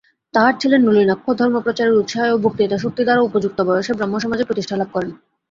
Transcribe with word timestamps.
তাঁহার 0.33 0.55
ছেলে 0.61 0.77
নলিনাক্ষ 0.77 1.25
ধর্মপ্রচারের 1.39 1.97
উৎসাহে 1.97 2.29
ও 2.31 2.41
বক্তৃতাশক্তিদ্বারা 2.45 3.21
উপযুক্ত 3.21 3.59
বয়সে 3.67 3.91
ব্রাহ্মসমাজে 3.93 4.47
প্রতিষ্ঠালাভ 4.49 4.89
করেন। 4.93 5.11